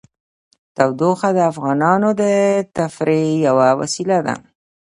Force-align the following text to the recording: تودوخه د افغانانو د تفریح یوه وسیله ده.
تودوخه 0.75 1.29
د 1.33 1.39
افغانانو 1.51 2.09
د 2.21 2.23
تفریح 2.77 3.29
یوه 3.47 3.67
وسیله 3.79 4.17
ده. 4.25 4.35